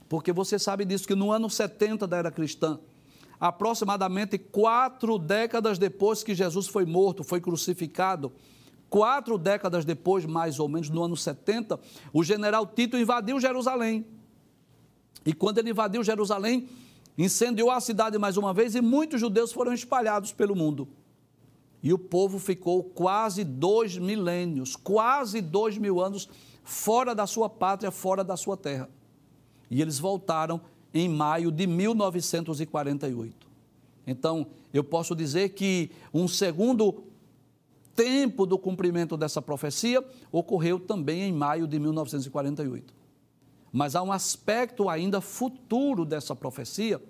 [0.08, 2.78] porque você sabe disso, que no ano 70 da era cristã,
[3.38, 8.32] aproximadamente quatro décadas depois que Jesus foi morto, foi crucificado,
[8.88, 11.78] Quatro décadas depois, mais ou menos, no ano 70,
[12.12, 14.06] o general Tito invadiu Jerusalém.
[15.24, 16.68] E quando ele invadiu Jerusalém,
[17.18, 20.88] incendiou a cidade mais uma vez e muitos judeus foram espalhados pelo mundo.
[21.82, 26.28] E o povo ficou quase dois milênios, quase dois mil anos
[26.62, 28.88] fora da sua pátria, fora da sua terra.
[29.68, 30.60] E eles voltaram
[30.98, 33.46] em maio de 1948.
[34.06, 37.04] Então, eu posso dizer que um segundo
[37.94, 42.94] tempo do cumprimento dessa profecia ocorreu também em maio de 1948.
[43.72, 47.02] Mas há um aspecto ainda futuro dessa profecia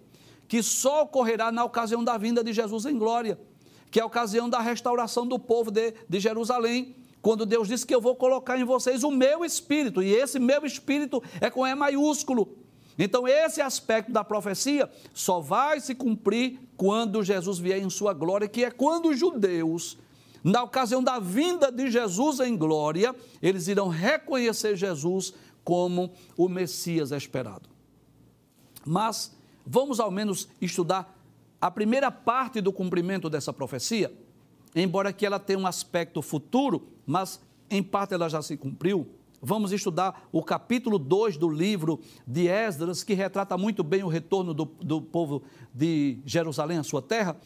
[0.49, 3.39] que só ocorrerá na ocasião da vinda de Jesus em glória,
[3.91, 7.95] que é a ocasião da restauração do povo de, de Jerusalém, quando Deus disse que
[7.95, 11.75] eu vou colocar em vocês o meu espírito, e esse meu espírito é com E
[11.75, 12.66] maiúsculo.
[12.99, 18.49] Então, esse aspecto da profecia só vai se cumprir quando Jesus vier em sua glória,
[18.49, 19.99] que é quando os judeus
[20.47, 25.35] na ocasião da vinda de Jesus em glória, eles irão reconhecer Jesus
[25.65, 27.69] como o Messias esperado.
[28.85, 29.37] Mas
[29.67, 31.13] vamos ao menos estudar
[31.61, 34.17] a primeira parte do cumprimento dessa profecia,
[34.73, 39.05] embora que ela tenha um aspecto futuro, mas em parte ela já se cumpriu.
[39.41, 44.53] Vamos estudar o capítulo 2 do livro de Esdras, que retrata muito bem o retorno
[44.53, 45.43] do, do povo
[45.75, 47.37] de Jerusalém à sua terra.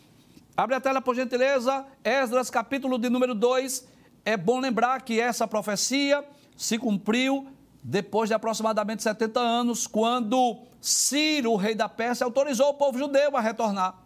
[0.57, 3.87] Abre a tela, por gentileza, Esdras, capítulo de número 2.
[4.25, 6.25] É bom lembrar que essa profecia
[6.57, 7.49] se cumpriu
[7.83, 13.37] depois de aproximadamente 70 anos, quando Ciro, o rei da Pérsia, autorizou o povo judeu
[13.37, 14.03] a retornar.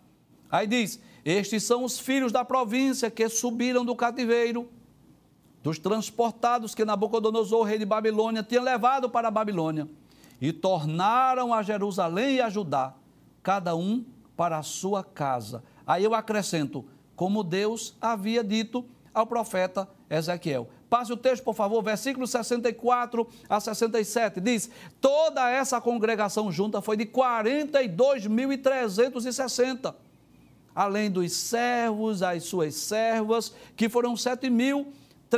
[0.50, 4.68] Aí diz: Estes são os filhos da província que subiram do cativeiro,
[5.64, 9.88] dos transportados que Nabucodonosor, rei de Babilônia, tinha levado para a Babilônia,
[10.38, 12.92] e tornaram a Jerusalém e a Judá,
[13.42, 14.04] cada um
[14.36, 15.64] para a sua casa.
[15.86, 16.84] Aí eu acrescento,
[17.16, 18.84] como Deus havia dito
[19.14, 20.68] ao profeta Ezequiel.
[20.90, 24.42] Passe o texto, por favor, versículos 64 a 67.
[24.42, 24.68] Diz:
[25.00, 29.94] Toda essa congregação junta foi de 42.360,
[30.74, 34.14] além dos servos, as suas servas, que foram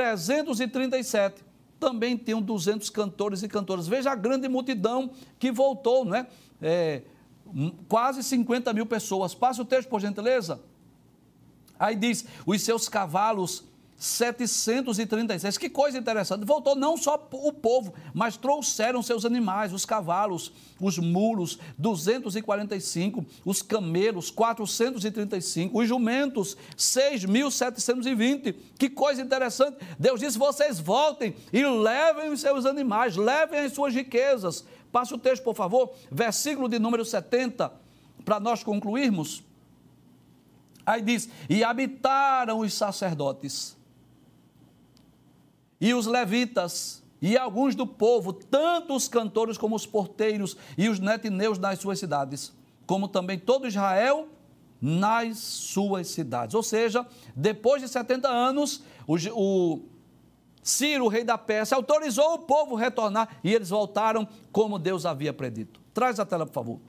[0.00, 1.34] 7.337.
[1.78, 3.86] Também tinham 200 cantores e cantoras.
[3.86, 6.26] Veja a grande multidão que voltou, não é?
[6.62, 7.02] é
[7.88, 9.34] quase 50 mil pessoas.
[9.34, 10.60] Passe o texto, por gentileza.
[11.78, 13.64] Aí diz: os seus cavalos
[13.98, 15.56] 736.
[15.56, 16.44] Que coisa interessante.
[16.44, 23.62] Voltou não só o povo, mas trouxeram seus animais, os cavalos, os mulos, 245, os
[23.62, 28.54] camelos, 435, os jumentos, 6.720.
[28.78, 29.78] Que coisa interessante.
[29.98, 34.64] Deus disse: vocês voltem e levem os seus animais, levem as suas riquezas.
[34.92, 37.72] Passe o texto, por favor, versículo de número 70,
[38.24, 39.42] para nós concluirmos.
[40.84, 43.76] Aí diz: E habitaram os sacerdotes
[45.80, 50.98] e os levitas, e alguns do povo, tanto os cantores como os porteiros e os
[50.98, 52.52] netineus nas suas cidades,
[52.86, 54.28] como também todo Israel
[54.80, 56.54] nas suas cidades.
[56.54, 59.82] Ou seja, depois de 70 anos, o, o
[60.62, 65.80] Ciro, rei da Pérsia, autorizou o povo retornar e eles voltaram como Deus havia predito.
[65.94, 66.80] Traz a tela, por favor.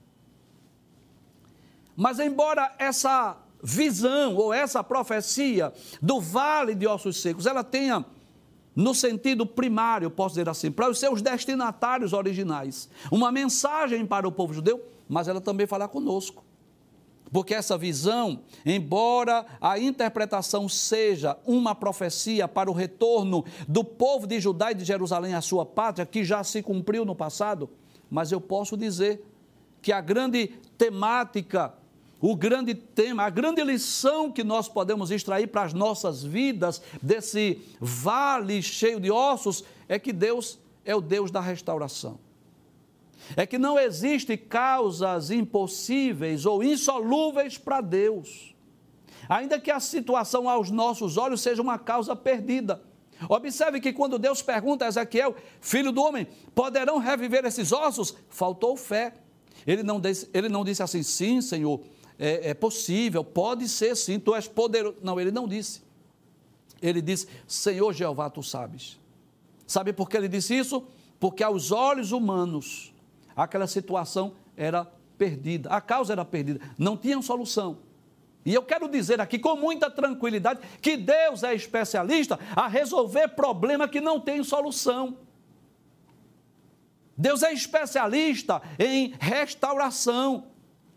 [1.96, 8.06] Mas embora essa visão ou essa profecia do vale de ossos secos, ela tenha
[8.78, 12.88] no sentido primário, posso dizer assim, para os seus destinatários originais.
[13.12, 16.46] Uma mensagem para o povo judeu, mas ela também fala conosco.
[17.32, 24.40] Porque essa visão, embora a interpretação seja uma profecia para o retorno do povo de
[24.40, 27.68] Judá e de Jerusalém à sua pátria, que já se cumpriu no passado,
[28.12, 29.26] mas eu posso dizer
[29.82, 31.74] que a grande temática
[32.20, 37.62] o grande tema, a grande lição que nós podemos extrair para as nossas vidas desse
[37.80, 42.20] vale cheio de ossos é que Deus é o Deus da restauração.
[43.36, 48.56] É que não existe causas impossíveis ou insolúveis para Deus.
[49.30, 52.82] Ainda que a situação aos nossos olhos seja uma causa perdida.
[53.30, 58.16] Observe que quando Deus pergunta a Ezequiel, filho do homem, poderão reviver esses ossos?
[58.30, 59.14] Faltou fé.
[59.66, 61.82] Ele não disse, ele não disse assim, sim, Senhor,
[62.20, 64.98] é, é possível, pode ser sim, tu és poderoso.
[65.02, 65.82] Não, ele não disse.
[66.82, 69.00] Ele disse, Senhor Jeová, tu sabes.
[69.66, 70.88] Sabe por que ele disse isso?
[71.20, 72.94] Porque aos olhos humanos,
[73.36, 74.86] aquela situação era
[75.18, 77.80] perdida, a causa era perdida, não tinha solução.
[78.46, 83.90] E eu quero dizer aqui com muita tranquilidade que Deus é especialista a resolver problema
[83.90, 85.18] que não tem solução.
[87.18, 90.46] Deus é especialista em restauração,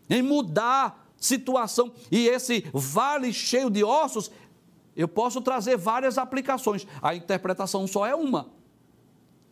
[0.09, 4.31] em mudar situação e esse vale cheio de ossos,
[4.95, 6.85] eu posso trazer várias aplicações.
[7.01, 8.49] A interpretação só é uma.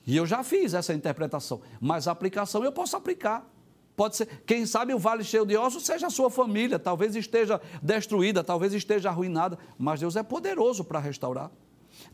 [0.06, 3.48] E eu já fiz essa interpretação, mas a aplicação eu posso aplicar.
[3.96, 7.62] Pode ser, quem sabe o vale cheio de ossos seja a sua família, talvez esteja
[7.82, 11.52] destruída, talvez esteja arruinada, mas Deus é poderoso para restaurar.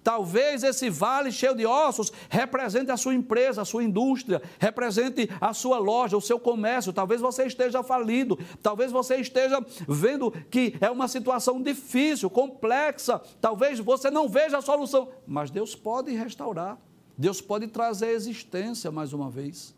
[0.03, 5.53] Talvez esse vale cheio de ossos represente a sua empresa, a sua indústria, represente a
[5.53, 6.93] sua loja, o seu comércio.
[6.93, 13.21] Talvez você esteja falido, talvez você esteja vendo que é uma situação difícil, complexa.
[13.41, 16.77] Talvez você não veja a solução, mas Deus pode restaurar.
[17.17, 19.73] Deus pode trazer a existência mais uma vez.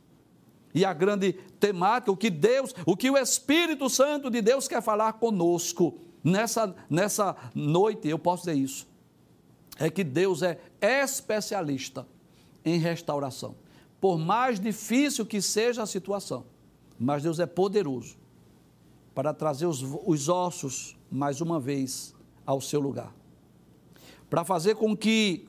[0.73, 4.81] E a grande temática, o que Deus, o que o Espírito Santo de Deus quer
[4.81, 8.96] falar conosco nessa, nessa noite, eu posso dizer isso
[9.79, 12.07] é que Deus é especialista
[12.63, 13.55] em restauração.
[13.99, 16.45] Por mais difícil que seja a situação,
[16.99, 18.17] mas Deus é poderoso
[19.13, 22.13] para trazer os, os ossos mais uma vez
[22.45, 23.13] ao seu lugar.
[24.29, 25.47] Para fazer com que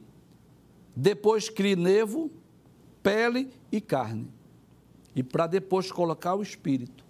[0.94, 2.30] depois crie nevo,
[3.02, 4.28] pele e carne.
[5.14, 7.04] E para depois colocar o espírito.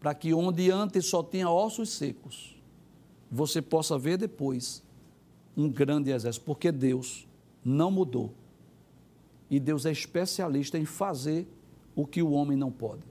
[0.00, 2.56] Para que onde antes só tinha ossos secos,
[3.30, 4.82] você possa ver depois
[5.58, 7.26] um grande exército, porque Deus
[7.64, 8.32] não mudou.
[9.50, 11.48] E Deus é especialista em fazer
[11.96, 13.02] o que o homem não pode.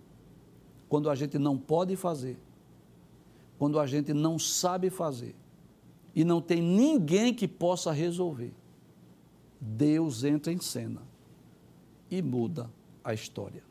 [0.88, 2.38] Quando a gente não pode fazer,
[3.60, 5.36] quando a gente não sabe fazer
[6.16, 8.54] e não tem ninguém que possa resolver,
[9.60, 11.02] Deus entra em cena
[12.10, 12.70] e muda
[13.04, 13.67] a história.